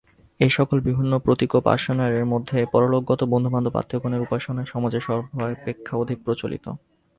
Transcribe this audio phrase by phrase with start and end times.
[0.39, 6.65] এই-সকল বিভিন্ন প্রতীকোপাসনার মধ্যে পরলোকগত বন্ধুবান্ধব আত্মীয়গণের উপাসনাই সমাজে সর্বাপেক্ষা অধিক প্রচলিত।